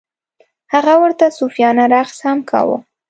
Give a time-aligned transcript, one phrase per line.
[0.73, 2.77] هغه ورته صوفیانه رقص هم کاوه.